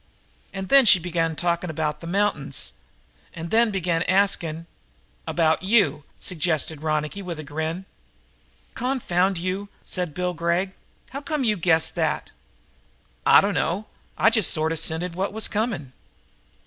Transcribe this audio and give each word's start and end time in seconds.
And 0.51 0.69
then 0.69 0.87
she 0.87 0.97
begun 0.97 1.35
talking 1.35 1.69
about 1.69 1.99
the 1.99 2.07
mountains, 2.07 2.71
and 3.35 3.51
then 3.51 3.67
she 3.67 3.73
begun 3.73 4.01
asking 4.07 4.65
"About 5.27 5.61
you!" 5.61 6.05
suggested 6.17 6.81
Ronicky 6.81 7.21
with 7.21 7.37
a 7.37 7.43
grin. 7.43 7.85
"Confound 8.73 9.37
you," 9.37 9.69
said 9.83 10.15
Bill 10.15 10.33
Gregg. 10.33 10.73
"How 11.11 11.21
come 11.21 11.43
you 11.43 11.55
guessed 11.55 11.93
that?" 11.93 12.31
"I 13.27 13.41
dunno. 13.41 13.85
I 14.17 14.31
just 14.31 14.49
sort 14.49 14.71
of 14.71 14.79
scented 14.79 15.13
what 15.13 15.33
was 15.33 15.47
coming." 15.47 15.93